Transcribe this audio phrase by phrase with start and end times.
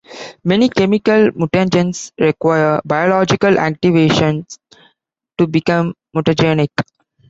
[0.43, 4.47] Many chemical mutagens require biological activation
[5.37, 6.69] to become mutagenic.